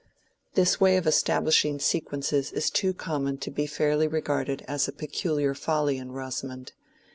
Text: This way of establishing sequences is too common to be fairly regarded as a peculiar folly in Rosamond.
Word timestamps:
This 0.55 0.81
way 0.81 0.97
of 0.97 1.05
establishing 1.05 1.77
sequences 1.77 2.51
is 2.51 2.71
too 2.71 2.91
common 2.91 3.37
to 3.37 3.51
be 3.51 3.67
fairly 3.67 4.07
regarded 4.07 4.65
as 4.67 4.87
a 4.87 4.91
peculiar 4.93 5.53
folly 5.53 5.99
in 5.99 6.11
Rosamond. 6.11 6.73